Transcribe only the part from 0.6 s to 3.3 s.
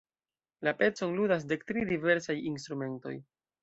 La pecon ludas dek tri diversaj instrumentoj.